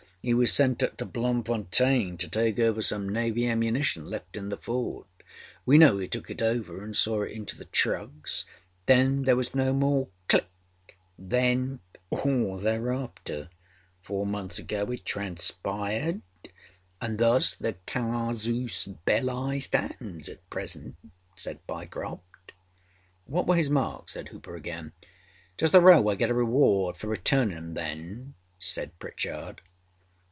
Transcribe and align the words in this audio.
He 0.23 0.35
was 0.35 0.53
sent 0.53 0.83
up 0.83 0.97
to 0.97 1.05
Bloemfontein 1.05 2.15
to 2.19 2.29
take 2.29 2.59
over 2.59 2.83
some 2.83 3.09
Navy 3.09 3.47
ammunition 3.47 4.05
left 4.05 4.37
in 4.37 4.49
the 4.49 4.57
fort. 4.57 5.07
We 5.65 5.79
know 5.79 5.97
he 5.97 6.05
took 6.05 6.29
it 6.29 6.43
over 6.43 6.83
and 6.83 6.95
saw 6.95 7.23
it 7.23 7.31
into 7.31 7.57
the 7.57 7.65
trucks. 7.65 8.45
Then 8.85 9.23
there 9.23 9.35
was 9.35 9.55
no 9.55 9.73
more 9.73 10.09
Clickâthen 10.29 11.79
or 12.11 12.59
thereafter. 12.59 13.49
Four 14.03 14.27
months 14.27 14.59
ago 14.59 14.91
it 14.91 15.05
transpired, 15.05 16.21
and 17.01 17.17
thus 17.17 17.55
the 17.55 17.73
casus 17.87 18.85
belli 18.85 19.59
stands 19.59 20.29
at 20.29 20.47
present,â 20.51 21.09
said 21.35 21.65
Pyecroft. 21.65 22.51
âWhat 23.27 23.47
were 23.47 23.55
his 23.55 23.71
marks?â 23.71 24.11
said 24.13 24.27
Hooper 24.29 24.55
again. 24.55 24.93
âDoes 25.57 25.71
the 25.71 25.81
Railway 25.81 26.15
get 26.15 26.29
a 26.29 26.35
reward 26.35 26.95
for 26.97 27.07
returninâ 27.07 27.55
âem, 27.57 27.73
then?â 27.73 28.33
said 28.63 28.99
Pritchard. 28.99 29.63